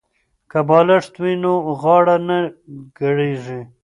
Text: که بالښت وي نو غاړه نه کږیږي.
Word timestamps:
که 0.51 0.59
بالښت 0.67 1.13
وي 1.23 1.33
نو 1.43 1.53
غاړه 1.81 2.15
نه 2.27 2.39
کږیږي. 2.97 3.59